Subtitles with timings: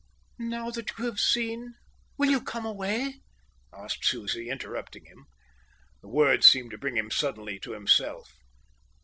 [0.39, 1.75] "Now that you have seen,
[2.17, 3.21] will you come away?"
[3.87, 5.27] said Susie, interrupting him.
[6.01, 8.33] The words seemed to bring him suddenly to himself.